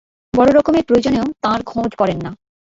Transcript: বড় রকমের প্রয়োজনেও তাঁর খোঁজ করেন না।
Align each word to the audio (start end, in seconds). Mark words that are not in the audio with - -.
বড় 0.33 0.49
রকমের 0.51 0.83
প্রয়োজনেও 0.83 1.25
তাঁর 1.41 1.59
খোঁজ 1.63 1.91
করেন 1.95 2.17
না। 2.23 2.31